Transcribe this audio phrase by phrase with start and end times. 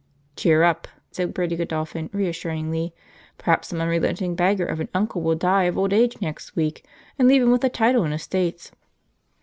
[0.35, 2.91] "Cheer up!" said Bertie Godolphin reassuringly.
[3.37, 7.43] "Perhaps some unrelenting beggar of an uncle will die of old age next and leave
[7.43, 8.71] him the title and estates."